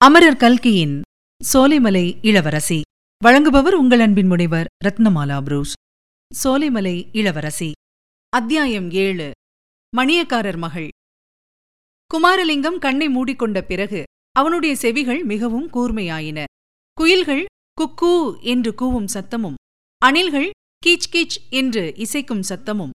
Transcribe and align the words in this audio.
அமரர் 0.00 0.36
கல்கியின் 0.36 1.00
சோலைமலை 1.52 2.18
இளவரசி. 2.22 2.80
வழங்குபவர் 3.24 3.72
உங்கள் 3.72 4.00
அன்பின் 4.00 4.26
முனைவர் 4.26 4.66
ரத்னமாலா 4.84 5.42
புரூஸ். 5.42 5.72
சோலைமலை 6.44 7.08
இளவரசி. 7.12 7.72
அத்தியாயம் 8.28 8.90
ஏழு. 8.90 9.30
மணியக்காரர் 9.96 10.56
மகள். 10.56 10.88
குமாரலிங்கம் 12.10 12.78
கண்ணை 12.78 13.08
மூடிக்கொண்ட 13.08 13.62
பிறகு 13.62 14.02
அவனுடைய 14.30 14.76
செவிகள் 14.76 15.24
மிகவும் 15.24 15.70
கூர்மையாயின. 15.70 16.44
குயில்கள் 16.92 17.44
குக்கூ 17.80 18.40
என்று 18.40 18.70
கூவும் 18.70 19.08
சத்தமும் 19.14 19.54
அணில்கள் 20.06 20.50
கீச் 20.86 21.10
கீச் 21.12 21.38
என்று 21.50 21.92
இசைக்கும் 21.96 22.42
சத்தமும் 22.48 22.90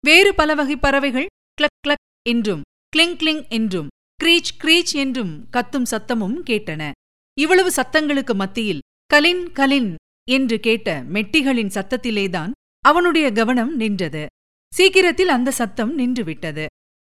வேறு 0.00 0.34
பல 0.34 0.54
வகை 0.54 0.76
பறவைகள் 0.76 1.26
கிளக் 1.54 1.78
கிளக் 1.86 2.04
என்றும் 2.28 2.62
கிளிங் 2.96 3.16
கிளிங் 3.16 3.48
என்றும் 3.48 3.88
கிரீச் 4.22 4.52
கிரீச் 4.58 4.92
என்றும் 4.92 5.48
கத்தும் 5.52 5.86
சத்தமும் 5.90 6.34
கேட்டன. 6.46 6.90
இவ்வளவு 7.38 7.70
சத்தங்களுக்கு 7.70 8.34
மத்தியில் 8.34 8.80
கலின் 9.06 9.52
கலின் 9.52 9.94
என்று 10.30 10.60
கேட்ட 10.60 11.02
மெட்டிகளின் 11.02 11.72
சத்தத்திலேதான் 11.76 12.50
அவனுடைய 12.80 13.32
கவனம் 13.32 13.76
நின்றது. 13.76 14.26
சீக்கிரத்தில் 14.72 15.28
அந்த 15.28 15.50
சத்தம் 15.50 15.98
நின்றுவிட்டது. 15.98 16.66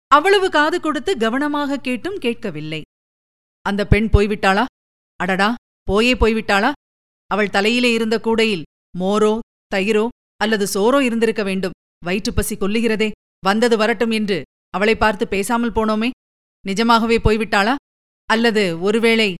அவ்வளவு 0.07 0.49
காது 0.49 0.79
கொடுத்து 0.79 1.17
கவனமாக 1.17 1.77
கேட்டும் 1.77 2.17
கேட்கவில்லை. 2.17 2.81
அந்த 3.61 3.87
பெண் 3.87 4.07
போய்விட்டாளா? 4.13 4.65
அடடா 5.15 5.53
போயே 5.83 6.13
போய்விட்டாளா? 6.13 6.71
அவள் 7.25 7.49
தலையிலே 7.49 7.93
இருந்த 7.93 8.19
கூடையில் 8.19 8.63
மோரோ 8.99 9.39
தயிரோ 9.75 10.07
அல்லது 10.35 10.67
சோறோ 10.73 11.01
இருந்திருக்க 11.01 11.43
வேண்டும். 11.43 11.71
வயிற்றுப்பசி 12.05 12.55
கொல்லுகிறதே. 12.55 13.11
வந்தது 13.39 13.77
வரட்டும் 13.77 14.11
என்று 14.11 14.43
அவளை 14.69 14.95
பார்த்து 14.95 15.27
பேசாமல் 15.27 15.71
போனோமே. 15.71 16.09
நிஜமாகவே 16.65 17.17
போய்விட்டாளா? 17.23 17.75
அல்லது 18.25 18.81
ஒருவேளை 18.81 19.33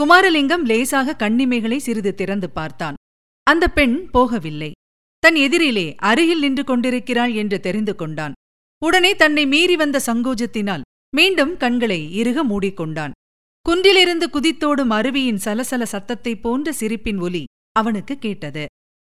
குமாரலிங்கம் 0.00 0.64
லேசாக 0.64 1.16
கண்ணிமைகளை 1.18 1.76
சிறிது 1.76 2.14
திறந்து 2.14 2.50
பார்த்தான். 2.50 2.94
அந்த 3.42 3.68
பெண் 3.68 4.08
போகவில்லை. 4.14 4.70
தன் 5.18 5.34
எதிரிலே 5.34 5.94
அருகில் 5.96 6.38
நின்று 6.38 6.64
கொண்டிருக்கிறாள் 6.64 7.32
என்று 7.32 7.60
தெரிந்து 7.60 7.94
கொண்டான். 7.94 8.32
உடனே 8.84 9.16
தன்னை 9.16 9.46
மீறி 9.46 9.76
வந்த 9.76 10.00
சங்கோஜத்தினால் 10.06 10.80
மீண்டும் 11.16 11.56
கண்களை 11.56 12.16
இறுக 12.16 12.44
மூடிக்கொண்டான். 12.46 13.10
குன்றிலிருந்து 13.68 14.26
குதித்தோடும் 14.26 14.90
அருவியின் 14.90 15.40
சலசல 15.44 15.82
சத்தத்தைப் 15.92 16.40
போன்ற 16.40 16.72
சிரிப்பின் 16.72 17.18
ஒலி 17.18 17.44
அவனுக்கு 17.72 18.18
கேட்டது. 18.18 18.66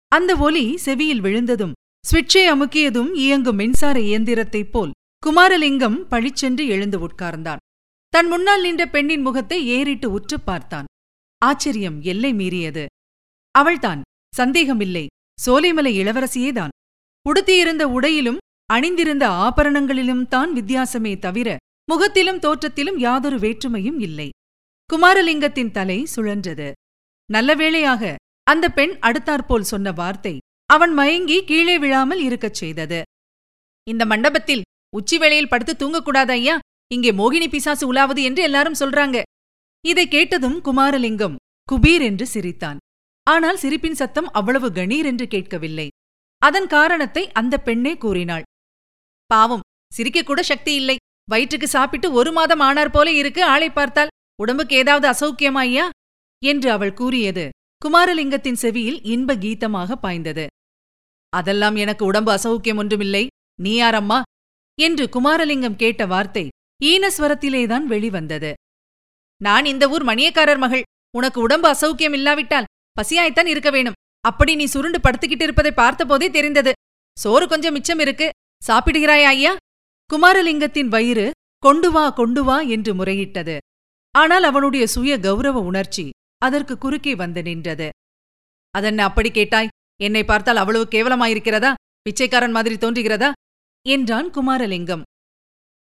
அந்த 0.08 0.36
ஒலி 0.36 0.78
செவியில் 0.78 1.22
விழுந்ததும் 1.22 1.74
சுவிட்சை 2.12 2.50
அமுக்கியதும் 2.52 3.14
இயங்கும் 3.14 3.56
மின்சார 3.56 4.00
இயந்திரத்தைப் 4.00 4.72
போல் 4.72 4.92
குமாரலிங்கம் 5.26 5.98
பழிச்சென்று 6.12 6.64
எழுந்து 6.68 6.98
உட்கார்ந்தான். 7.08 7.62
தன் 8.10 8.28
முன்னால் 8.28 8.62
நின்ற 8.62 8.84
பெண்ணின் 8.86 9.22
முகத்தை 9.22 9.68
ஏறிட்டு 9.68 10.12
உற்று 10.12 10.40
பார்த்தான். 10.40 10.88
ஆச்சரியம் 11.42 12.02
எல்லை 12.02 12.32
மீறியது. 12.34 12.86
அவள்தான் 13.52 14.02
சந்தேகமில்லை 14.36 15.08
சோலைமலை 15.46 15.92
இளவரசியேதான். 16.02 16.74
உடுத்தியிருந்த 17.26 17.84
உடையிலும் 17.88 18.38
அணிந்திருந்த 18.66 19.28
ஆபரணங்களிலும் 19.28 20.26
தான் 20.28 20.54
வித்தியாசமே 20.54 21.20
தவிர 21.20 21.58
முகத்திலும் 21.92 22.40
தோற்றத்திலும் 22.40 22.98
யாதொரு 22.98 23.38
வேற்றுமையும் 23.38 24.00
இல்லை. 24.00 24.30
குமாரலிங்கத்தின் 24.90 25.72
தலை 25.72 26.08
சுழன்றது. 26.16 26.72
நல்ல 27.30 27.56
வேளையாக 27.56 28.16
அந்த 28.44 28.70
பெண் 28.70 28.98
அடுத்தாற்போல் 29.02 29.70
சொன்ன 29.72 29.92
வார்த்தை 29.92 30.38
அவன் 30.66 30.94
மயங்கி 30.94 31.44
கீழே 31.44 31.78
விழாமல் 31.78 32.22
இருக்கச் 32.22 32.54
செய்தது. 32.54 33.02
இந்த 33.88 34.06
மண்டபத்தில் 34.06 34.62
உச்சி 34.94 35.18
வேளையில் 35.18 35.50
படுத்து 35.50 35.74
தூங்கக்கூடாது 35.74 36.32
ஐயா? 36.32 36.56
இங்கே 36.88 37.12
மோகினி 37.12 37.48
பிசாசு 37.50 37.88
உலாவது 37.88 38.22
என்று 38.24 38.42
எல்லாரும் 38.42 38.80
சொல்றாங்க. 38.80 39.18
இதை 39.86 40.08
கேட்டதும் 40.08 40.58
குமாரலிங்கம் 40.62 41.36
குபீர் 41.72 42.02
என்று 42.02 42.26
சிரித்தான். 42.28 42.80
ஆனால் 43.28 43.58
சிரிப்பின் 43.58 44.00
சத்தம் 44.02 44.30
அவ்வளவு 44.32 44.68
கணீர் 44.70 45.06
என்று 45.06 45.28
கேட்கவில்லை. 45.28 45.88
அதன் 46.42 46.68
காரணத்தை 46.68 47.24
அந்த 47.32 47.56
பெண்ணே 47.58 47.94
கூறினாள். 47.98 48.46
பாவம் 49.30 49.66
சிரிக்கக்கூட 49.98 50.40
சக்தி 50.40 50.74
இல்லை. 50.76 50.96
வயிற்றுக்கு 51.30 51.68
சாப்பிட்டு 51.68 52.08
ஒரு 52.12 52.32
மாதம் 52.32 52.60
ஆனார் 52.60 52.92
போல 52.92 53.12
இருக்கு 53.12 53.44
ஆளை 53.44 53.70
பார்த்தால். 53.70 54.14
உடம்புக்கு 54.40 54.76
ஏதாவது 54.76 55.08
அசௌக்கியமா 55.08 55.62
ஐயா? 55.68 55.86
என்று 56.42 56.70
அவள் 56.72 56.94
கூறியது 56.94 57.46
குமாரலிங்கத்தின் 57.82 58.60
செவியில் 58.64 59.00
இன்ப 59.04 59.36
கீதமாக 59.36 59.96
பாய்ந்தது. 59.96 60.46
அதெல்லாம் 61.34 61.76
எனக்கு 61.76 62.04
உடம்பு 62.06 62.32
அசௌக்கியம் 62.38 62.80
ஒன்றுமில்லை. 62.84 63.24
நீ 63.60 63.74
யாரம்மா 63.82 64.20
என்று 64.82 65.06
குமாரலிங்கம் 65.16 65.76
கேட்ட 65.76 66.06
வார்த்தை 66.06 66.46
ஈனஸ்வரத்திலேதான் 66.84 67.86
வெளிவந்தது. 67.94 68.52
நான் 69.42 69.66
இந்த 69.66 69.90
ஊர் 69.90 70.06
மணியக்காரர் 70.06 70.58
மகள். 70.58 70.84
உனக்கு 71.18 71.40
உடம்பு 71.42 71.68
அசௌக்கியம் 71.72 72.14
இல்லாவிட்டால் 72.14 72.70
பசியாய்த்தான் 72.96 73.46
இருக்க 73.46 73.70
வேணும். 73.70 73.98
அப்படி 74.22 74.56
நீ 74.56 74.66
சுருண்டு 74.66 75.00
படுத்துக்கிட்டு 75.00 75.42
இருப்பதை 75.42 75.72
பார்த்தபோதே 75.76 76.30
தெரிந்தது. 76.30 76.72
சோறு 77.20 77.48
கொஞ்சம் 77.48 77.74
மிச்சம் 77.74 78.00
இருக்கு. 78.00 78.30
சாப்பிடுகிறாய் 78.68 79.26
ஐயா? 79.34 79.56
குமாரலிங்கத்தின் 80.10 80.88
வயிறு 80.88 81.32
கொண்டு 81.58 81.92
வா 81.92 82.06
கொண்டு 82.10 82.44
வா 82.44 82.58
என்று 82.76 82.92
முறையிட்டது. 82.96 83.58
ஆனால் 84.16 84.44
அவனுடைய 84.44 84.88
சுய 84.88 85.20
கௌரவ 85.20 85.60
உணர்ச்சி 85.60 86.06
அதற்கு 86.38 86.78
குறுக்கே 86.78 87.14
வந்து 87.16 87.42
நின்றது. 87.42 87.90
அதென்ன 88.76 89.04
அப்படி 89.04 89.30
கேட்டாய்? 89.32 89.72
என்னை 90.02 90.24
பார்த்தால் 90.24 90.62
அவ்வளவு 90.64 90.86
கேவலமாயிருக்கிறதா? 90.92 91.72
பிச்சைக்காரன் 92.02 92.52
மாதிரி 92.52 92.76
தோன்றுகிறதா? 92.76 93.30
என்றான் 93.86 94.30
குமாரலிங்கம். 94.30 95.04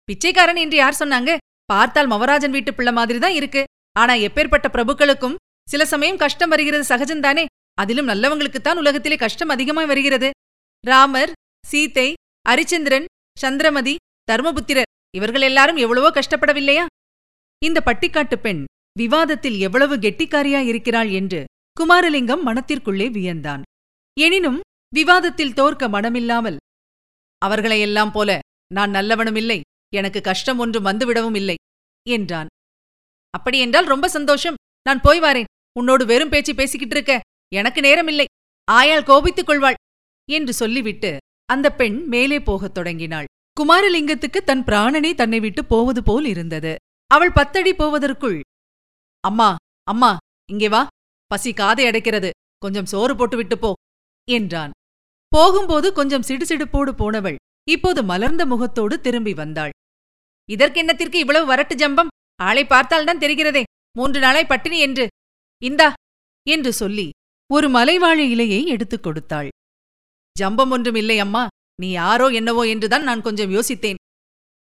பிச்சைக்காரன் 0.09 0.55
என்று 0.55 0.77
யார் 0.77 0.99
சொன்னாங்க? 0.99 1.31
பார்த்தால் 1.65 2.07
மவராஜன் 2.07 2.49
வீட்டு 2.49 2.71
பிள்ளை 2.73 2.93
மாதிரி 2.93 3.19
தான் 3.19 3.33
இருக்கு. 3.33 3.63
ஆனா 3.99 4.13
எப்பேற்பட்ட 4.27 4.67
பிரபுக்களுக்கும் 4.75 5.39
சில 5.67 5.85
சமயம் 5.85 6.21
கஷ்டம் 6.23 6.49
வருகிறது 6.49 6.95
சகஜம்தானே 6.95 7.45
அதிலும் 7.73 8.07
நல்லவங்களுக்குத்தான் 8.07 8.79
உலகத்திலே 8.81 9.15
கஷ்டம் 9.15 9.49
அதிகமாய் 9.49 9.85
வருகிறது. 9.85 10.29
ராமர் 10.83 11.31
சீத்தை 11.71 12.07
அரிச்சந்திரன் 12.49 13.05
சந்திரமதி 13.37 13.95
தர்மபுத்திரர் 14.31 14.89
இவர்கள் 15.17 15.41
எல்லாரும் 15.41 15.75
எவ்வளவோ 15.75 16.09
கஷ்டப்படவில்லையா? 16.09 16.85
இந்த 17.61 17.79
பட்டிக்காட்டு 17.85 18.35
பெண் 18.35 18.63
விவாதத்தில் 18.99 19.57
எவ்வளவு 19.59 19.95
கெட்டிக்காரியா 19.95 20.61
இருக்கிறாள் 20.71 21.09
என்று 21.09 21.41
குமாரலிங்கம் 21.77 22.45
மனத்திற்குள்ளே 22.45 23.07
வியந்தான். 23.17 23.61
எனினும் 24.17 24.59
விவாதத்தில் 24.93 25.53
தோற்க 25.53 25.87
மனமில்லாமல் 25.87 26.57
அவர்களையெல்லாம் 27.41 28.11
போல 28.11 28.39
நான் 28.71 28.91
நல்லவனுமில்லை 28.91 29.59
எனக்கு 29.93 30.19
கஷ்டம் 30.21 30.59
ஒன்றும் 30.63 30.87
வந்துவிடவும் 30.89 31.37
இல்லை 31.39 31.55
என்றான். 32.05 32.49
அப்படியென்றால் 33.33 33.91
ரொம்ப 33.93 34.05
சந்தோஷம் 34.07 34.59
நான் 34.87 35.03
போய் 35.05 35.21
வாரேன் 35.21 35.49
உன்னோடு 35.79 36.03
வெறும் 36.05 36.31
பேச்சு 36.33 36.53
பேசிக்கிட்டு 36.55 36.95
இருக்க 36.95 37.13
எனக்கு 37.51 37.79
நேரமில்லை 37.81 38.25
ஆயால் 38.67 39.07
கோபித்துக் 39.09 39.49
கொள்வாள் 39.49 39.77
என்று 40.29 40.53
சொல்லிவிட்டு 40.53 41.11
அந்த 41.49 41.67
பெண் 41.79 41.97
மேலே 42.07 42.37
போகத் 42.39 42.75
தொடங்கினாள். 42.75 43.29
குமாரலிங்கத்துக்கு 43.57 44.39
தன் 44.49 44.63
பிராணனே 44.63 45.11
தன்னை 45.13 45.39
விட்டு 45.39 45.61
போவது 45.65 46.01
போல் 46.03 46.27
இருந்தது. 46.33 46.73
அவள் 47.11 47.37
பத்தடி 47.39 47.71
போவதற்குள் 47.73 48.39
அம்மா 49.23 49.49
அம்மா 49.87 50.11
இங்கே 50.49 50.69
வா 50.69 50.81
பசி 51.31 51.51
காதை 51.53 51.83
அடைக்கிறது 51.85 52.29
கொஞ்சம் 52.63 52.89
சோறு 52.91 53.13
போட்டுவிட்டு 53.15 53.57
போ 53.57 53.71
என்றான். 54.27 54.71
போகும்போது 55.35 55.93
கொஞ்சம் 55.93 56.21
சிடுசிடுப்போடு 56.21 56.91
போனவள். 56.91 57.35
இப்போது 57.69 58.03
மலர்ந்த 58.03 58.45
முகத்தோடு 58.45 59.01
திரும்பி 59.01 59.33
வந்தாள். 59.33 59.69
இதற்கென்னத்திற்கு 60.49 61.13
இவ்வளவு 61.13 61.55
வரட்டு 61.55 61.75
ஜம்பம்? 61.75 62.07
ஆளை 62.35 62.65
பார்த்தால்தான் 62.65 63.17
தெரிகிறதே. 63.17 63.63
மூன்று 63.97 64.19
நாளாய் 64.19 64.45
பட்டினி 64.45 64.79
என்று. 64.79 65.07
இந்தா 65.63 65.93
என்று 66.49 66.73
சொல்லி 66.73 67.09
ஒரு 67.51 67.69
மலைவாழை 67.69 68.35
இலையை 68.35 68.65
எடுத்துக் 68.65 69.03
கொடுத்தாள். 69.03 69.49
ஜம்பம் 70.39 70.71
ஒன்றும் 70.71 70.95
இல்லை 70.95 71.19
அம்மா. 71.19 71.47
நீ 71.81 71.89
யாரோ 71.89 72.27
என்னவோ 72.27 72.63
என்றுதான் 72.63 73.03
நான் 73.03 73.21
கொஞ்சம் 73.21 73.51
யோசித்தேன். 73.51 73.95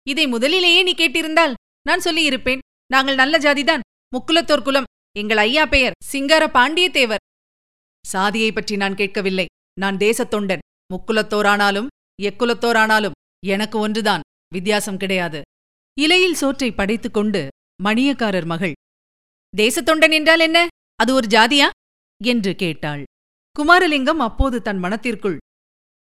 இதை 0.08 0.26
முதலிலேயே 0.26 0.82
நீ 0.82 0.94
கேட்டிருந்தால் 0.94 1.54
நான் 1.82 2.00
சொல்லியிருப்பேன். 2.00 2.58
நாங்கள் 2.86 3.14
நல்ல 3.14 3.38
ஜாதிதான். 3.38 3.80
முக்குலத்தோர் 4.08 4.62
குலம். 4.62 4.84
எங்கள் 5.16 5.36
ஐயா 5.36 5.66
பெயர் 5.66 5.92
சிங்கார 6.04 6.47
பாண்டியத்தேவர் 6.47 7.22
சாதியைப் 8.06 8.54
பற்றி 8.54 8.76
நான் 8.76 8.94
கேட்கவில்லை. 8.94 9.47
நான் 9.80 9.96
தேசத் 9.96 10.32
தொண்டன் 10.32 10.58
முக்குலத்தோரானாலும் 10.90 11.86
எக்குலத்தோரானாலும் 12.22 13.16
எனக்கு 13.46 13.78
ஒன்றுதான் 13.78 14.20
வித்தியாசம் 14.54 14.96
கிடையாது. 14.96 15.42
இலையில் 15.98 16.34
சோற்றை 16.34 16.72
படைத்துக் 16.72 17.14
கொண்டு 17.14 17.48
மணியக்காரர் 17.84 18.46
மகள் 18.46 18.72
தேசத்தொண்டன் 19.56 20.12
என்றால் 20.12 20.40
என்ன? 20.40 20.66
அது 20.94 21.14
ஒரு 21.14 21.26
ஜாதியா? 21.26 21.68
என்று 22.24 22.54
கேட்டாள். 22.54 23.02
குமாரலிங்கம் 23.58 24.22
அப்போது 24.28 24.62
தன் 24.62 24.78
மனத்திற்குள் 24.78 25.36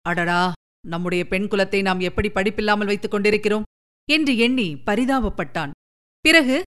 அடடா 0.01 0.51
நம்முடைய 0.87 1.27
பெண் 1.27 1.43
குலத்தை 1.43 1.81
நாம் 1.81 1.99
எப்படி 1.99 2.29
படிப்பில்லாமல் 2.29 2.87
வைத்துக் 2.87 3.11
கொண்டிருக்கிறோம்? 3.11 3.63
என்று 4.11 4.37
எண்ணி 4.37 4.75
பரிதாபப்பட்டான். 4.85 5.71
பிறகு 6.19 6.63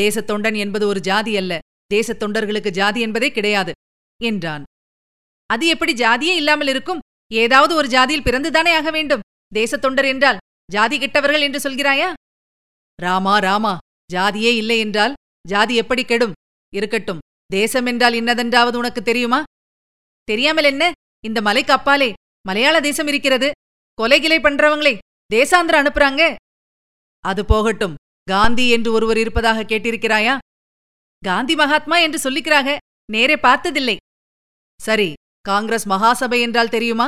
தேசத்தொண்டன் 0.00 0.56
என்பது 0.56 0.86
ஒரு 0.86 1.00
ஜாதி 1.00 1.36
அல்ல. 1.36 1.58
தேசத் 1.94 2.22
தொண்டர்களுக்கு 2.22 2.70
ஜாதி 2.70 3.00
என்பதே 3.00 3.30
கிடையாது 3.30 3.72
என்றான். 4.22 4.62
அது 5.52 5.64
எப்படி 5.66 5.92
ஜாதியே 5.92 6.34
இல்லாமல் 6.40 6.70
இருக்கும்? 6.72 7.02
ஏதாவது 7.30 7.72
ஒரு 7.74 7.88
ஜாதியில் 7.88 8.26
பிறந்துதானே 8.26 8.72
ஆக 8.78 8.90
வேண்டும்? 8.90 9.24
தேசத் 9.52 9.84
தொண்டர் 9.84 10.08
என்றால் 10.12 10.40
ஜாதி 10.70 10.96
கெட்டவர்கள் 10.98 11.44
என்று 11.46 11.60
சொல்கிறாயா? 11.64 12.08
ராமா 12.98 13.34
ராமா 13.38 13.74
ஜாதியே 14.10 14.52
இல்லை 14.56 14.78
என்றால் 14.78 15.14
ஜாதி 15.48 15.74
எப்படி 15.76 16.02
கெடும்? 16.04 16.34
இருக்கட்டும் 16.72 17.22
தேசம் 17.50 17.86
என்றால் 17.86 18.14
இன்னதென்றாவது 18.14 18.76
உனக்கு 18.82 19.00
தெரியுமா? 19.02 19.40
தெரியாமல் 20.28 20.64
என்ன? 20.64 20.84
இந்த 21.24 21.38
மலைக்கு 21.40 21.72
அப்பாலே 21.72 22.10
மலையாள 22.46 22.76
தேசம் 22.80 23.06
இருக்கிறது. 23.06 23.48
கொலைகிலை 23.98 24.38
பண்றவங்களே 24.42 24.94
தேசாந்திர 25.30 25.74
அனுப்புறாங்க. 25.80 26.22
அது 27.24 27.42
போகட்டும் 27.44 27.98
காந்தி 28.26 28.64
என்று 28.70 28.90
ஒருவர் 28.92 29.18
இருப்பதாக 29.18 29.66
கேட்டிருக்கிறாயா? 29.70 30.34
காந்தி 31.22 31.54
மகாத்மா 31.54 31.96
என்று 31.98 32.18
சொல்லிக்கிறாக 32.24 32.76
நேரே 33.10 33.36
பார்த்ததில்லை. 33.46 33.96
சரி 34.80 35.08
காங்கிரஸ் 35.48 35.86
மகாசபை 35.92 36.38
என்றால் 36.46 36.74
தெரியுமா? 36.74 37.06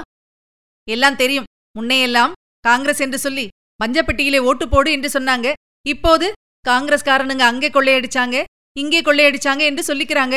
எல்லாம் 0.88 1.18
தெரியும். 1.22 1.48
முன்னையெல்லாம் 1.78 2.32
காங்கிரஸ் 2.68 3.02
என்று 3.04 3.18
சொல்லி 3.26 3.46
மஞ்சப்பெட்டியிலே 3.82 4.40
ஓட்டு 4.48 4.64
போடு 4.72 4.90
என்று 4.96 5.08
சொன்னாங்க. 5.16 5.48
இப்போது 5.92 6.26
காங்கிரஸ்காரனுங்க 6.64 7.44
அங்கே 7.50 7.68
கொள்ளையடிச்சாங்க 7.76 8.36
இங்கே 8.82 9.00
கொள்ளையடிச்சாங்க 9.06 9.62
என்று 9.70 9.82
சொல்லிக்கிறாங்க. 9.88 10.36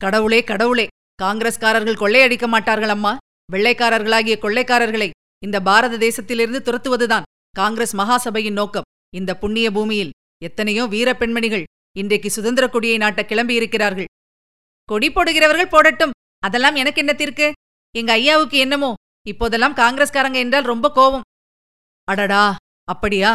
கடவுளே 0.00 0.40
கடவுளே 0.50 0.86
காங்கிரஸ்காரர்கள் 1.22 2.00
கொள்ளையடிக்க 2.02 2.46
மாட்டார்கள் 2.54 2.94
அம்மா. 2.96 3.12
வெள்ளைக்காரர்களாகிய 3.52 4.36
கொள்ளைக்காரர்களை 4.44 5.08
இந்த 5.42 5.56
பாரத 5.68 5.94
தேசத்திலிருந்து 6.06 6.60
துரத்துவதுதான் 6.66 7.28
காங்கிரஸ் 7.54 7.94
மகாசபையின் 8.00 8.58
நோக்கம். 8.60 8.86
இந்த 9.18 9.32
புண்ணிய 9.42 9.66
பூமியில் 9.76 10.14
எத்தனையோ 10.42 10.84
வீர 10.94 11.08
பெண்மணிகள் 11.20 11.64
இன்றைக்கு 11.96 12.28
சுதந்திர 12.36 12.64
கொடியை 12.68 12.96
நாட்ட 13.02 13.20
கிளம்பியிருக்கிறார்கள். 13.30 14.08
கொடி 14.88 15.08
போடுகிறவர்கள் 15.10 15.72
போடட்டும். 15.74 16.14
அதெல்லாம் 16.46 16.74
எனக்கு 16.74 17.02
என்னத்திற்கு 17.02 17.46
எங்க 17.94 18.12
ஐயாவுக்கு 18.12 18.56
என்னமோ? 18.58 18.90
இப்போதெல்லாம் 19.26 19.78
காங்கிரஸ்காரங்க 19.82 20.38
என்றால் 20.44 20.70
ரொம்ப 20.72 20.86
கோவம் 20.94 21.26
அடடா 22.08 22.42
அப்படியா? 22.88 23.32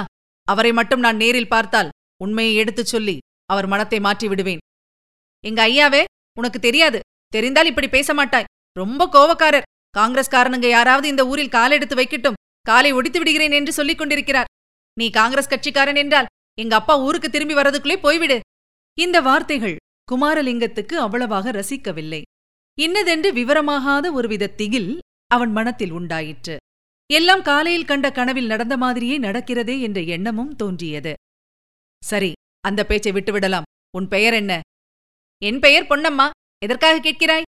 அவரை 0.48 0.72
மட்டும் 0.72 1.04
நான் 1.06 1.22
நேரில் 1.24 1.52
பார்த்தால் 1.54 1.90
உண்மையை 2.24 2.54
எடுத்துச் 2.56 2.92
சொல்லி 2.94 3.16
அவர் 3.46 3.68
மனத்தை 3.68 4.00
மாற்றி 4.00 4.28
விடுவேன். 4.28 4.62
எங்க 5.44 5.60
ஐயாவே 5.68 6.02
உனக்கு 6.40 6.60
தெரியாது. 6.60 7.00
தெரிந்தால் 7.34 7.70
இப்படி 7.72 7.88
பேச 7.90 8.14
மாட்டாய். 8.14 8.50
ரொம்ப 8.78 9.08
கோவக்காரர். 9.16 9.68
காங்கிரஸ்காரனுங்க 9.98 10.68
யாராவது 10.70 11.08
இந்த 11.08 11.24
ஊரில் 11.28 11.56
காலெடுத்து 11.58 11.96
வைக்கட்டும். 11.96 12.40
காலை 12.62 12.92
ஒடித்து 12.92 13.20
விடுகிறேன் 13.20 13.56
என்று 13.60 13.72
சொல்லிக் 13.74 13.98
கொண்டிருக்கிறார். 13.98 14.50
நீ 14.98 15.06
காங்கிரஸ் 15.10 15.52
கட்சிக்காரன் 15.52 16.00
என்றால் 16.04 16.30
எங்க 16.60 16.76
அப்பா 16.76 16.96
ஊருக்கு 17.00 17.30
திரும்பி 17.30 17.56
வரதுக்குள்ளே 17.56 17.98
போய்விடு. 18.06 18.38
இந்த 18.98 19.18
வார்த்தைகள் 19.22 19.76
குமாரலிங்கத்துக்கு 20.12 20.96
அவ்வளவாக 21.06 21.52
ரசிக்கவில்லை. 21.52 22.22
இன்னதென்று 22.82 23.30
விவரமாகாத 23.34 24.12
ஒருவித 24.12 24.48
திகில் 24.48 25.00
அவன் 25.28 25.52
மனத்தில் 25.52 25.92
உண்டாயிற்று. 25.92 26.58
எல்லாம் 27.14 27.42
காலையில் 27.42 27.86
கண்ட 27.86 28.12
கனவில் 28.12 28.46
நடந்த 28.46 28.78
மாதிரியே 28.78 29.20
நடக்கிறதே 29.20 29.82
என்ற 29.82 30.02
எண்ணமும் 30.02 30.56
தோன்றியது. 30.56 31.14
சரி 32.04 32.32
அந்த 32.60 32.86
பேச்சை 32.86 33.12
விட்டுவிடலாம். 33.12 33.68
உன் 33.98 34.08
பெயர் 34.08 34.34
என்ன? 34.34 34.60
என் 35.44 35.60
பெயர் 35.60 35.88
பொன்னம்மா. 35.88 36.30
எதற்காக 36.66 36.96
கேட்கிறாய்? 36.98 37.48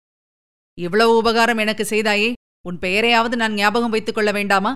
இவ்வளவு 0.79 1.17
உபகாரம் 1.17 1.57
எனக்கு 1.57 1.83
செய்தாயே. 1.83 2.33
உன் 2.67 2.79
பெயரையாவது 2.81 3.35
நான் 3.35 3.53
ஞாபகம் 3.53 3.89
வைத்துக் 3.89 4.15
கொள்ள 4.15 4.31
வேண்டாமா? 4.31 4.73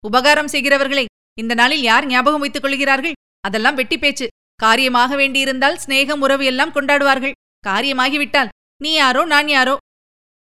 உபகாரம் 0.00 0.52
செய்கிறவர்களை 0.52 1.04
இந்த 1.38 1.54
நாளில் 1.54 1.82
யார் 1.82 2.06
ஞாபகம் 2.06 2.40
வைத்துக் 2.40 2.62
கொள்கிறார்கள்? 2.62 3.12
அதெல்லாம் 3.40 3.74
வெட்டி 3.74 3.98
பேச்சு. 3.98 4.26
காரியமாக 4.54 5.16
வேண்டியிருந்தால் 5.16 5.80
சிநேகம் 5.86 6.20
உறவு 6.20 6.44
எல்லாம் 6.44 6.72
கொண்டாடுவார்கள். 6.72 7.32
காரியமாகிவிட்டால் 7.66 8.52
நீ 8.82 8.92
யாரோ 8.92 9.24
நான் 9.24 9.48
யாரோ? 9.48 9.76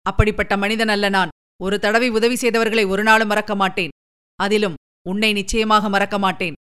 அப்படிப்பட்ட 0.02 0.58
மனிதன் 0.58 0.88
அல்ல 0.88 1.10
நான். 1.10 1.30
ஒரு 1.64 1.80
தடவை 1.80 2.10
உதவி 2.10 2.36
செய்தவர்களை 2.36 2.88
ஒரு 2.88 3.04
நாளும் 3.04 3.28
மறக்க 3.28 3.56
மாட்டேன். 3.56 3.90
அதிலும் 4.36 4.74
உன்னை 5.10 5.34
நிச்சயமாக 5.34 5.90
மறக்க 5.90 6.20
மாட்டேன். 6.20 6.54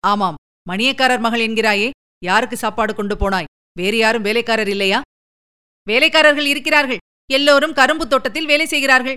ஆமாம் 0.00 0.34
மணியக்காரர் 0.70 1.20
மகள் 1.20 1.40
என்கிறாயே 1.40 1.90
யாருக்கு 2.24 2.56
சாப்பாடு 2.56 2.94
கொண்டு 2.94 3.14
போனாய்? 3.14 3.50
வேறு 3.78 3.96
யாரும் 3.96 4.22
வேலைக்காரர் 4.22 4.68
இல்லையா? 4.68 5.00
வேலைக்காரர்கள் 5.88 6.46
இருக்கிறார்கள். 6.46 6.98
எல்லோரும் 7.30 7.72
கரும்பு 7.72 8.08
தோட்டத்தில் 8.08 8.46
வேலை 8.46 8.66
செய்கிறார்கள். 8.66 9.14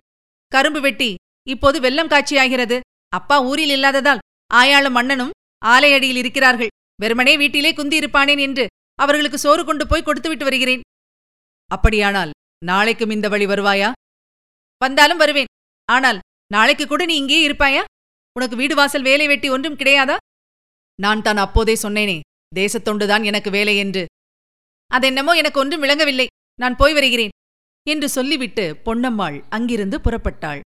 கரும்பு 0.48 0.82
வெட்டி 0.82 1.16
இப்போது 1.48 1.80
வெள்ளம் 1.80 2.08
காட்சியாகிறது. 2.08 2.80
அப்பா 3.10 3.42
ஊரில் 3.42 3.70
இல்லாததால் 3.70 4.20
ஆயாளும் 4.54 4.92
மன்னனும் 4.92 5.32
ஆலையடியில் 5.66 6.22
இருக்கிறார்கள். 6.24 6.68
வெறுமனே 6.96 7.38
வீட்டிலே 7.38 7.72
குந்தியிருப்பானேன் 7.74 8.40
என்று 8.40 8.68
அவர்களுக்கு 8.96 9.38
சோறு 9.38 9.66
கொண்டு 9.66 9.88
போய் 9.88 10.04
கொடுத்துவிட்டு 10.04 10.44
வருகிறேன். 10.44 10.82
அப்படியானால் 11.72 12.32
நாளைக்கும் 12.66 13.14
இந்த 13.16 13.28
வழி 13.30 13.46
வருவாயா? 13.46 13.90
வந்தாலும் 14.82 15.22
வருவேன். 15.24 15.50
ஆனால் 15.90 16.20
நாளைக்கு 16.52 16.86
கூட 16.88 17.04
நீ 17.06 17.16
இங்கே 17.16 17.40
இருப்பாயா? 17.48 17.84
உனக்கு 18.36 18.56
வீடு 18.56 18.76
வாசல் 18.76 19.08
வேலை 19.10 19.26
வெட்டி 19.28 19.48
ஒன்றும் 19.56 19.78
கிடையாதா? 19.82 20.18
நான் 21.00 21.22
தான் 21.22 21.42
அப்போதே 21.46 21.76
சொன்னேனே 21.84 22.18
தேசத்தொண்டுதான் 22.56 23.24
எனக்கு 23.30 23.50
வேலை 23.58 23.76
என்று. 23.78 24.04
அதென்னமோ 24.92 25.34
எனக்கு 25.42 25.60
ஒன்றும் 25.60 25.84
விளங்கவில்லை. 25.84 26.28
நான் 26.60 26.76
போய் 26.76 26.96
வருகிறேன் 26.98 27.36
என்று 27.88 28.08
சொல்லிவிட்டு 28.10 28.66
பொன்னம்மாள் 28.86 29.38
அங்கிருந்து 29.50 29.98
புறப்பட்டாள். 30.06 30.62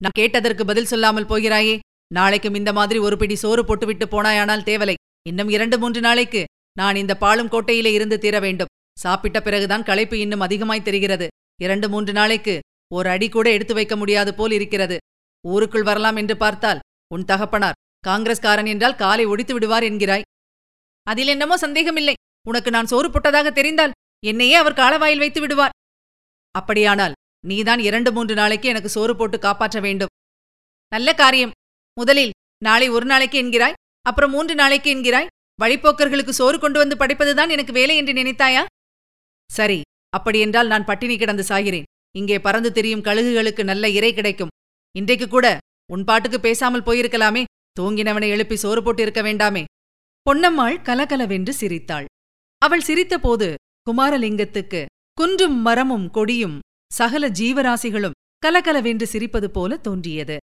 நான் 0.00 0.18
கேட்டதற்கு 0.18 0.64
பதில் 0.64 0.90
சொல்லாமல் 0.92 1.30
போகிறாயே 1.30 1.76
நாளைக்கும் 2.14 2.58
இந்த 2.60 2.70
மாதிரி 2.72 2.98
ஒரு 3.06 3.16
பிடி 3.16 3.36
சோறு 3.36 3.62
போட்டுவிட்டு 3.64 4.06
போனாயானால் 4.06 4.66
தேவலை. 4.68 4.94
இன்னும் 5.30 5.50
இரண்டு 5.56 5.76
மூன்று 5.78 6.00
நாளைக்கு 6.00 6.42
நான் 6.76 7.00
இந்த 7.02 7.14
பாலும் 7.22 7.52
கோட்டையிலே 7.54 7.90
இருந்து 7.92 8.16
தீர 8.18 8.36
வேண்டும் 8.40 8.67
சாப்பிட்ட 9.02 9.38
பிறகுதான் 9.40 9.86
களைப்பு 9.88 10.16
இன்னும் 10.24 10.44
அதிகமாய் 10.46 10.86
தெரிகிறது. 10.88 11.26
இரண்டு 11.60 11.86
மூன்று 11.92 12.12
நாளைக்கு 12.12 12.54
ஒரு 12.90 13.08
அடி 13.14 13.28
கூட 13.28 13.46
எடுத்து 13.56 13.74
வைக்க 13.74 13.94
முடியாது 13.96 14.30
போல் 14.34 14.54
இருக்கிறது. 14.58 14.96
ஊருக்குள் 15.44 15.86
வரலாம் 15.88 16.18
என்று 16.22 16.34
பார்த்தால் 16.36 16.82
உன் 17.14 17.28
தகப்பனார் 17.30 17.78
காங்கிரஸ்காரன் 18.06 18.68
என்றால் 18.72 18.98
காலை 19.02 19.24
ஒடித்து 19.24 19.52
விடுவார் 19.54 19.86
என்கிறாய். 19.88 20.26
அதில் 21.06 21.32
என்னமோ 21.34 21.56
சந்தேகமில்லை. 21.56 22.14
உனக்கு 22.46 22.70
நான் 22.70 22.90
சோறு 22.92 23.08
போட்டதாக 23.10 23.48
தெரிந்தால் 23.52 23.96
என்னையே 24.26 24.54
அவர் 24.54 24.78
காலவாயில் 24.80 25.22
வைத்து 25.24 25.40
விடுவார். 25.40 25.74
அப்படியானால் 26.54 27.16
நீதான் 27.46 27.80
இரண்டு 27.88 28.10
மூன்று 28.12 28.34
நாளைக்கு 28.34 28.66
எனக்கு 28.68 28.90
சோறு 28.94 29.14
போட்டு 29.16 29.36
காப்பாற்ற 29.38 29.78
வேண்டும். 29.80 30.12
நல்ல 30.92 31.08
காரியம். 31.14 31.54
முதலில் 31.96 32.34
நாளை 32.62 32.86
ஒரு 32.88 33.06
நாளைக்கு 33.06 33.36
என்கிறாய் 33.42 33.78
அப்புறம் 34.06 34.30
மூன்று 34.30 34.54
நாளைக்கு 34.54 34.88
என்கிறாய். 34.94 35.30
வழிப்போக்கர்களுக்கு 35.58 36.32
சோறு 36.40 36.58
கொண்டு 36.58 36.78
வந்து 36.78 36.96
படைப்பதுதான் 36.96 37.52
எனக்கு 37.54 37.72
வேலை 37.72 37.94
என்று 37.96 38.12
நினைத்தாயா? 38.12 38.62
சரி 39.50 39.80
அப்படியென்றால் 40.16 40.66
நான் 40.66 40.84
பட்டினி 40.84 41.16
கிடந்து 41.16 41.44
சாகிறேன். 41.48 41.86
இங்கே 42.16 42.36
பறந்து 42.38 42.72
திரியும் 42.72 43.02
கழுகுகளுக்கு 43.02 43.62
நல்ல 43.64 43.88
இறை 43.88 44.14
கிடைக்கும். 44.14 44.52
இன்றைக்கு 44.94 45.28
கூட 45.28 45.58
உன் 45.90 46.04
பாட்டுக்கு 46.04 46.40
பேசாமல் 46.40 46.82
போயிருக்கலாமே. 46.82 47.44
தூங்கினவனை 47.80 48.28
எழுப்பி 48.28 48.56
சோறு 48.56 48.82
போட்டு 48.82 49.02
இருக்க 49.02 49.22
வேண்டாமே. 49.22 49.64
பொன்னம்மாள் 50.26 50.82
கலகலவென்று 50.82 51.52
சிரித்தாள். 51.52 52.04
அவள் 52.58 52.86
சிரித்தபோது 52.86 53.54
குமாரலிங்கத்துக்கு 53.90 54.84
குன்றும் 55.12 55.58
மரமும் 55.60 56.10
கொடியும் 56.10 56.58
சகல 56.92 57.28
ஜீவராசிகளும் 57.28 58.16
கலகலவென்று 58.38 59.06
சிரிப்பது 59.12 59.48
போல 59.48 59.76
தோன்றியது. 59.76 60.36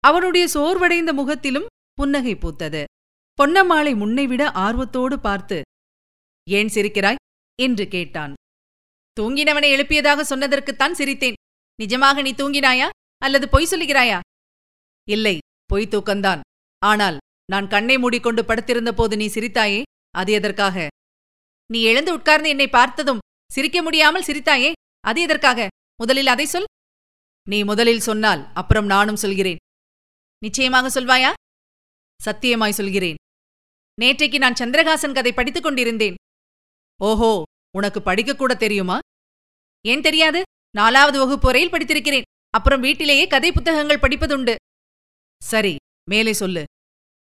அவனுடைய 0.00 0.46
சோர்வடைந்த 0.54 1.12
முகத்திலும் 1.12 1.70
புன்னகை 1.92 2.34
பூத்தது. 2.34 2.84
பொன்னம்மாளை 3.38 3.92
முன்னைவிட 3.96 4.50
ஆர்வத்தோடு 4.50 5.18
பார்த்து 5.18 5.62
ஏன் 6.48 6.72
சிரிக்கிறாய்? 6.74 7.20
என்று 7.58 7.88
கேட்டான். 7.88 8.32
தூங்கினவனை 9.20 9.68
எழுப்பியதாக 9.74 10.24
சொன்னதற்குத்தான் 10.30 10.96
சிரித்தேன். 10.98 11.38
நிஜமாக 11.82 12.22
நீ 12.22 12.32
தூங்கினாயா? 12.32 12.88
அல்லது 13.18 13.48
பொய் 13.48 13.68
சொல்லுகிறாயா? 13.70 14.18
இல்லை 15.08 15.38
பொய் 15.64 15.88
தூக்கந்தான் 15.90 16.40
ஆனால் 16.78 17.16
நான் 17.52 17.68
கண்ணை 17.68 17.98
மூடிக்கொண்டு 17.98 18.44
படுத்திருந்த 18.44 18.92
போது 18.92 19.16
நீ 19.16 19.26
சிரித்தாயே? 19.26 19.82
அது 20.10 20.32
எதற்காக? 20.32 20.86
நீ 21.66 21.82
எழுந்து 21.82 22.12
உட்கார்ந்து 22.12 22.48
என்னை 22.48 22.68
பார்த்ததும் 22.68 23.18
சிரிக்க 23.52 23.82
முடியாமல் 23.82 24.24
சிரித்தாயே? 24.24 24.72
அது 25.00 25.20
எதற்காக? 25.20 25.68
முதலில் 25.96 26.26
அதை 26.26 26.46
சொல். 26.46 26.70
நீ 27.48 27.62
முதலில் 27.62 28.00
சொன்னால் 28.00 28.52
அப்புறம் 28.52 28.86
நானும் 28.86 29.16
சொல்கிறேன். 29.16 29.56
நிச்சயமாக 30.38 30.88
சொல்வாயா? 30.90 31.32
சத்தியமாய் 32.20 32.78
சொல்கிறேன். 32.80 33.14
நேற்றைக்கு 34.00 34.38
நான் 34.38 34.58
சந்திரகாசன் 34.60 35.14
கதை 35.14 35.32
படித்துக் 35.32 35.62
கொண்டிருந்தேன். 35.62 36.14
ஓஹோ 37.00 37.42
உனக்கு 37.76 38.00
படிக்கக்கூட 38.00 38.56
தெரியுமா? 38.56 38.98
ஏன் 39.84 40.00
தெரியாது? 40.00 40.42
நாலாவது 40.70 41.18
வகுப்பு 41.18 41.46
வரையில் 41.46 41.72
படித்திருக்கிறேன். 41.72 42.26
அப்புறம் 42.50 42.80
வீட்டிலேயே 42.80 43.26
கதை 43.26 43.52
புத்தகங்கள் 43.52 44.02
படிப்பதுண்டு. 44.02 44.54
சரி 45.42 45.76
மேலே 46.10 46.32
சொல்லு. 46.32 46.62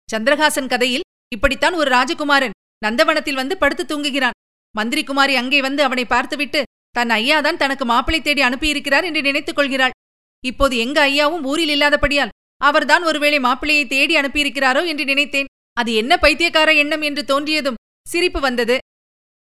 சந்திரகாசன் 0.10 0.67
கதையில் 0.67 1.08
இப்படித்தான் 1.36 1.74
ஒரு 1.74 1.89
ராஜகுமாரன் 1.91 2.55
நந்தவனத்தில் 2.86 3.39
வந்து 3.41 3.58
படுத்து 3.58 3.84
தூங்குகிறான். 3.86 4.38
மந்திரிகுமாரி 4.75 5.34
அங்கே 5.34 5.62
வந்து 5.62 5.84
அவனை 5.84 6.05
பார்த்துவிட்டு 6.05 6.63
தன் 6.89 7.10
ஐயாதான் 7.10 7.58
தனக்கு 7.58 7.86
மாப்பிளை 7.86 8.22
தேடி 8.22 8.41
அனுப்பியிருக்கிறார் 8.41 9.03
என்று 9.03 9.22
நினைத்துக் 9.22 9.55
கொள்கிறாள். 9.55 9.96
இப்போது 10.43 10.77
எங்க 10.77 11.08
ஐயாவும் 11.08 11.43
ஊரில் 11.43 11.69
இல்லாதபடியால் 11.69 12.34
அவர்தான் 12.62 13.03
ஒருவேளை 13.03 13.39
மாப்பிளையை 13.39 13.88
தேடி 13.88 14.15
அனுப்பியிருக்கிறாரோ 14.15 14.86
என்று 14.88 15.05
நினைத்தேன். 15.05 15.50
அது 15.74 15.93
என்ன 15.93 16.17
பைத்தியக்கார 16.17 16.69
எண்ணம் 16.74 17.01
என்று 17.01 17.24
தோன்றியதும் 17.24 17.79
சிரிப்பு 18.08 18.39
வந்தது. 18.39 18.77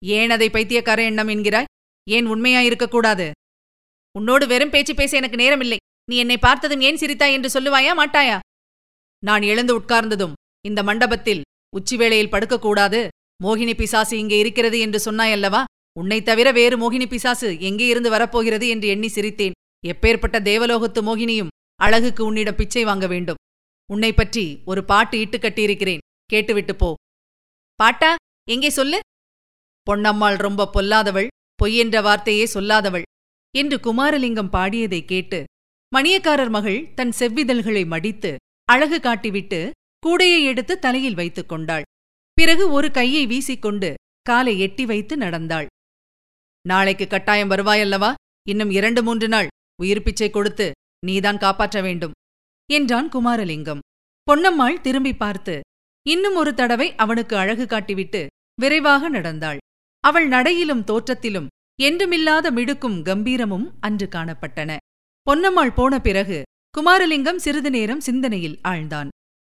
ஏன் 0.03 0.31
அதை 0.31 0.51
பைத்தியக்கார 0.51 1.03
எண்ணம் 1.03 1.29
என்கிறாய்? 1.29 1.71
ஏன் 2.09 2.27
உண்மையாயிருக்கக்கூடாது 2.27 3.31
உன்னோடு 4.19 4.47
வெறும் 4.47 4.71
பேச்சு 4.71 4.95
பேச 4.95 5.17
எனக்கு 5.17 5.37
நேரமில்லை. 5.37 5.77
நீ 6.11 6.17
என்னை 6.17 6.39
பார்த்ததும் 6.39 6.81
ஏன் 6.81 6.97
சிரித்தாய் 6.97 7.33
என்று 7.33 7.61
சொல்லுவாயா 7.61 7.93
மாட்டாயா? 7.97 8.39
நான் 9.25 9.43
எழுந்து 9.43 9.81
உட்கார்ந்ததும் 9.81 10.33
இந்த 10.67 10.83
மண்டபத்தில் 10.83 11.43
உச்சி 11.77 11.97
வேளையில் 11.97 12.29
படுக்கக்கூடாது. 12.29 13.09
மோகினி 13.45 13.75
பிசாசு 13.75 14.19
இங்கே 14.19 14.39
இருக்கிறது 14.39 14.79
என்று 14.79 15.13
சொன்னாயல்லவா 15.13 15.65
உன்னைத் 15.99 16.25
தவிர 16.25 16.53
வேறு 16.53 16.77
மோகினி 16.79 17.09
பிசாசு 17.09 17.61
எங்கே 17.61 17.87
இருந்து 17.87 18.11
வரப்போகிறது 18.11 18.69
என்று 18.69 18.89
எண்ணி 18.89 19.07
சிரித்தேன். 19.07 19.51
எப்பேற்பட்ட 19.87 20.41
தேவலோகத்து 20.41 21.03
மோகினியும் 21.03 21.75
அழகுக்கு 21.77 22.25
உன்னிடம் 22.25 22.57
பிச்சை 22.57 22.85
வாங்க 22.85 23.07
வேண்டும். 23.07 23.37
உன்னை 23.93 24.13
பற்றி 24.13 24.63
ஒரு 24.65 24.85
பாட்டு 24.85 25.19
இட்டு 25.19 25.39
கட்டியிருக்கிறேன். 25.39 25.99
கேட்டுவிட்டு 26.27 26.77
போ. 26.77 26.95
பாட்டா 27.75 28.15
எங்கே 28.49 28.71
சொல்லு? 28.71 29.01
பொன்னம்மாள் 29.91 30.37
ரொம்ப 30.37 30.71
பொல்லாதவள். 30.75 31.27
பொய்யென்ற 31.61 32.03
வார்த்தையே 32.03 32.45
சொல்லாதவள் 32.55 33.07
என்று 33.55 33.77
குமாரலிங்கம் 33.77 34.53
பாடியதை 34.53 35.01
கேட்டு 35.05 35.39
மணியக்காரர் 35.93 36.51
மகள் 36.51 36.81
தன் 36.95 37.13
செவ்விதழ்களை 37.19 37.83
மடித்து 37.87 38.31
அழகு 38.65 38.99
காட்டிவிட்டு 38.99 39.71
கூடையை 40.07 40.41
எடுத்து 40.45 40.75
தலையில் 40.79 41.15
வைத்துக் 41.15 41.49
கொண்டாள். 41.49 41.83
பிறகு 42.33 42.65
ஒரு 42.71 42.91
கையை 42.91 43.23
வீசிக்கொண்டு 43.27 43.95
காலை 44.23 44.55
எட்டி 44.61 44.85
வைத்து 44.87 45.15
நடந்தாள். 45.17 45.67
நாளைக்கு 46.65 47.07
கட்டாயம் 47.07 47.51
வருவாயல்லவா? 47.51 48.11
இன்னும் 48.49 48.71
இரண்டு 48.71 49.03
மூன்று 49.03 49.29
நாள். 49.29 49.49
உயிர் 49.83 50.03
பிச்சை 50.03 50.31
கொடுத்து 50.31 50.67
நீதான் 51.07 51.39
காப்பாற்ற 51.39 51.81
வேண்டும் 51.81 52.17
என்றான் 52.71 53.09
குமாரலிங்கம். 53.09 53.83
பொன்னம்மாள் 54.27 54.81
திரும்பி 54.81 55.13
பார்த்து 55.15 55.55
இன்னும் 56.07 56.35
ஒரு 56.35 56.55
தடவை 56.55 56.89
அவனுக்கு 56.95 57.35
அழகு 57.37 57.65
காட்டிவிட்டு 57.65 58.27
விரைவாக 58.61 59.09
நடந்தாள். 59.09 59.59
அவள் 60.05 60.29
நடையிலும் 60.29 60.85
தோற்றத்திலும் 60.85 61.49
என்றுமில்லாத 61.79 62.47
மிடுக்கும் 62.51 62.99
கம்பீரமும் 63.03 63.67
அன்று 63.81 64.07
காணப்பட்டன. 64.13 64.71
பொன்னம்மாள் 65.27 65.75
போன 65.75 66.01
பிறகு 66.01 66.39
குமாரலிங்கம் 66.79 67.41
சிறிது 67.45 67.71
நேரம் 67.71 68.01
சிந்தனையில் 68.01 68.61
ஆழ்ந்தான். 68.69 69.09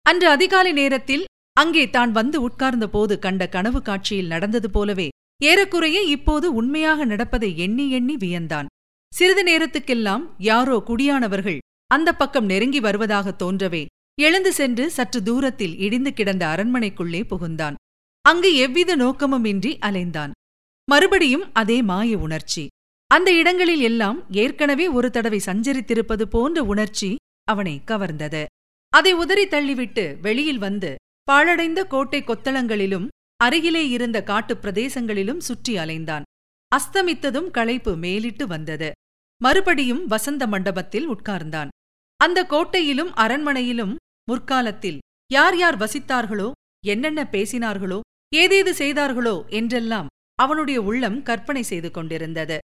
அன்று 0.06 0.28
அதிகாலை 0.30 0.72
நேரத்தில் 0.72 1.26
அங்கே 1.54 1.90
தான் 1.90 2.12
வந்து 2.12 2.38
உட்கார்ந்த 2.42 2.86
போது 2.90 3.14
கண்ட 3.20 3.44
கனவு 3.48 3.82
காட்சியில் 3.82 4.28
நடந்தது 4.28 4.70
போலவே 4.70 5.08
ஏறக்குறைய 5.44 6.02
இப்போது 6.16 6.48
உண்மையாக 6.54 7.06
நடப்பதை 7.06 7.50
எண்ணி 7.58 7.86
எண்ணி 7.90 8.16
வியந்தான். 8.16 8.66
சிறிது 9.14 9.44
நேரத்துக்கெல்லாம் 9.44 10.24
யாரோ 10.50 10.78
குடியானவர்கள் 10.88 11.60
அந்த 11.92 12.10
பக்கம் 12.14 12.46
நெருங்கி 12.46 12.80
வருவதாக 12.80 13.36
தோன்றவே 13.44 13.84
எழுந்து 14.18 14.52
சென்று 14.54 14.86
சற்று 14.90 15.20
தூரத்தில் 15.24 15.76
இடிந்து 15.78 16.14
கிடந்த 16.14 16.44
அரண்மனைக்குள்ளே 16.48 17.22
புகுந்தான். 17.32 17.76
அங்கு 18.26 18.50
எவ்வித 18.56 18.92
நோக்கமுமின்றி 18.96 19.72
அலைந்தான். 19.88 20.32
மறுபடியும் 20.90 21.54
அதே 21.54 21.82
மாய 21.82 22.18
உணர்ச்சி. 22.18 22.68
அந்த 23.08 23.34
இடங்களில் 23.34 23.80
எல்லாம் 23.80 24.32
ஏற்கனவே 24.32 24.88
ஒரு 24.88 25.12
தடவை 25.12 25.40
சஞ்சரித்திருப்பது 25.46 26.22
போன்ற 26.22 26.64
உணர்ச்சி 26.64 27.16
அவனை 27.44 27.82
கவர்ந்தது. 27.86 28.46
அதை 28.94 29.14
உதறி 29.14 29.46
தள்ளிவிட்டு 29.48 30.20
வெளியில் 30.20 30.58
வந்து 30.58 30.96
பாழடைந்த 31.24 31.84
கோட்டை 31.84 32.24
கொத்தளங்களிலும் 32.24 33.08
அருகிலே 33.36 33.90
இருந்த 33.90 34.24
காட்டுப் 34.24 34.66
பிரதேசங்களிலும் 34.66 35.38
சுற்றி 35.38 35.76
அலைந்தான். 35.76 36.22
அஸ்தமித்ததும் 36.72 37.52
களைப்பு 37.52 37.96
மேலிட்டு 37.96 38.48
வந்தது. 38.48 38.92
மறுபடியும் 39.42 40.06
வசந்த 40.06 40.48
மண்டபத்தில் 40.48 41.10
உட்கார்ந்தான். 41.10 41.68
அந்த 42.20 42.46
கோட்டையிலும் 42.46 43.12
அரண்மனையிலும் 43.16 43.96
முற்காலத்தில் 44.24 45.00
யார் 45.32 45.58
யார் 45.58 45.78
வசித்தார்களோ 45.78 46.52
என்னென்ன 46.86 47.24
பேசினார்களோ 47.32 48.00
ஏதேது 48.36 48.70
செய்தார்களோ 48.70 49.46
என்றெல்லாம் 49.50 50.08
அவனுடைய 50.42 50.82
உள்ளம் 50.82 51.24
கற்பனை 51.24 51.64
செய்து 51.64 51.92
கொண்டிருந்தது. 51.92 52.58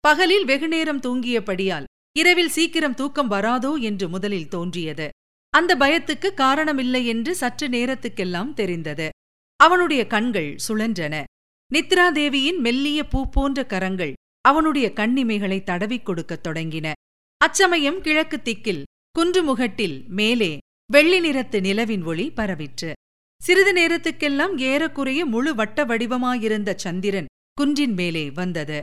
பகலில் 0.00 0.44
வெகுநேரம் 0.44 1.00
தூங்கியபடியால் 1.00 1.84
இரவில் 2.16 2.48
சீக்கிரம் 2.48 2.94
தூக்கம் 2.94 3.30
வராதோ 3.30 3.80
என்று 3.80 4.08
முதலில் 4.08 4.48
தோன்றியது. 4.48 5.08
அந்த 5.50 5.76
பயத்துக்கு 5.76 6.28
காரணமில்லை 6.36 7.06
என்று 7.06 7.34
சற்று 7.34 7.68
நேரத்துக்கெல்லாம் 7.68 8.52
தெரிந்தது. 8.52 9.08
அவனுடைய 9.56 10.06
கண்கள் 10.06 10.56
சுழன்றன. 10.68 11.24
நித்ராதேவியின் 11.74 12.58
மெல்லிய 12.58 13.04
பூ 13.04 13.28
போன்ற 13.30 13.66
கரங்கள் 13.66 14.12
அவனுடைய 14.40 14.90
கண்ணிமைகளை 14.94 15.62
தடவிக் 15.62 16.04
கொடுக்கத் 16.04 16.46
தொடங்கின. 16.46 16.92
அச்சமயம் 17.36 18.00
கிழக்கு 18.00 18.42
திக்கில் 18.42 18.82
குன்றுமுகட்டில் 19.18 20.06
மேலே 20.06 20.58
வெள்ளி 20.92 21.20
நிறத்து 21.20 21.60
நிலவின் 21.60 22.04
ஒளி 22.04 22.32
பரவிற்று. 22.36 22.92
சிறிது 23.40 23.72
நேரத்துக்கெல்லாம் 23.72 24.58
ஏறக்குறைய 24.58 25.24
முழு 25.24 25.54
வட்ட 25.54 25.84
வடிவமாயிருந்த 25.84 26.74
சந்திரன் 26.76 27.26
குன்றின் 27.52 27.92
மேலே 27.92 28.30
வந்தது. 28.30 28.80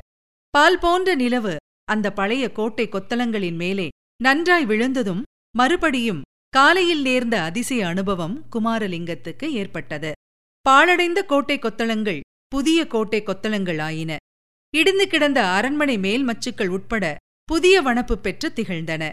பால் 0.49 0.79
போன்ற 0.79 1.15
நிலவு 1.15 1.55
அந்த 1.83 2.13
பழைய 2.13 2.51
கோட்டை 2.51 2.87
கொத்தளங்களின் 2.87 3.55
மேலே 3.55 3.87
நன்றாய் 4.23 4.65
விழுந்ததும் 4.65 5.21
மறுபடியும் 5.55 6.21
காலையில் 6.49 7.01
நேர்ந்த 7.01 7.41
அதிசய 7.41 7.87
அனுபவம் 7.87 8.35
குமாரலிங்கத்துக்கு 8.51 9.47
ஏற்பட்டது. 9.51 10.11
பாழடைந்த 10.61 11.25
கோட்டை 11.25 11.59
கொத்தளங்கள் 11.59 12.19
புதிய 12.47 12.87
கோட்டை 12.87 13.21
கொத்தளங்கள் 13.21 13.81
ஆயின. 13.81 14.17
இடிந்து 14.73 15.07
கிடந்த 15.07 15.39
அரண்மனை 15.47 15.97
மேல் 15.97 16.25
மச்சுக்கள் 16.25 16.67
உட்பட 16.67 17.15
புதிய 17.43 17.81
வனப்பு 17.81 18.13
பெற்று 18.13 18.49
திகழ்ந்தன. 18.55 19.11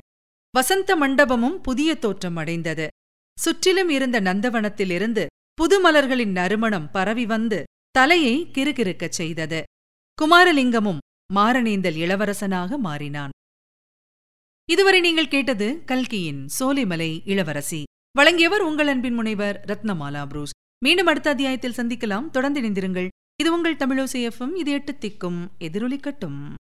வசந்த 0.55 0.97
மண்டபமும் 0.97 1.61
புதிய 1.63 1.95
தோற்றம் 1.95 2.37
அடைந்தது. 2.37 2.87
சுற்றிலும் 3.39 3.89
இருந்த 3.89 4.21
நந்தவனத்திலிருந்து 4.21 5.27
புதுமலர்களின் 5.55 6.31
நறுமணம் 6.31 6.91
பரவி 6.91 7.27
வந்து 7.27 7.63
தலையை 7.91 8.51
கிறுகிறுக்கச் 8.53 9.17
செய்தது. 9.21 9.63
குமாரலிங்கமும் 10.23 10.99
மாரணேந்தல் 11.35 11.97
இளவரசனாக 11.97 12.79
மாறினான். 12.79 13.31
இதுவரை 14.71 15.01
நீங்கள் 15.01 15.29
கேட்டது 15.29 15.83
கல்கியின் 15.85 16.47
சோலைமலை 16.61 17.21
இளவரசி. 17.25 17.83
வழங்கியவர் 18.13 18.61
உங்கள் 18.61 18.87
அன்பின் 18.87 19.15
முனைவர் 19.15 19.65
ரத்னமாலா 19.67 20.27
புரூஸ். 20.27 20.51
மீண்டும் 20.85 21.07
அடுத்த 21.07 21.31
அத்தியாயத்தில் 21.31 21.73
சந்திக்கலாம். 21.73 22.31
தொடர்ந்து 22.31 22.61
இணைந்திருங்கள். 22.61 23.09
இது 23.41 23.53
உங்கள் 23.53 23.77
தமிழோசையஃபம் 23.77 24.55
இது 24.55 24.73
எட்டு 24.73 24.93
திக்கும் 24.93 25.47
எதிரொலிக்கட்டும். 25.61 26.55